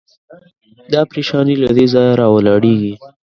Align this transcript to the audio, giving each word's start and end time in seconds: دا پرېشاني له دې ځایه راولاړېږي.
دا 0.93 1.01
پرېشاني 1.11 1.55
له 1.63 1.69
دې 1.77 1.85
ځایه 1.93 2.13
راولاړېږي. 2.21 2.93